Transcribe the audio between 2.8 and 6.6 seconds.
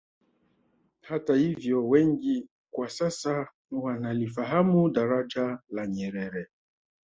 sasa wanalifahamu Daraja la Nyerere